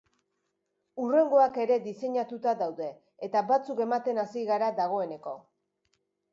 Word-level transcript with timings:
Hurrengoak 1.03 1.59
ere 1.65 1.77
diseinatuta 1.83 2.55
daude, 2.63 2.89
eta 3.29 3.45
batzuk 3.53 3.85
ematen 3.89 4.25
hasi 4.25 4.47
gara 4.51 4.75
dagoeneko. 4.83 5.39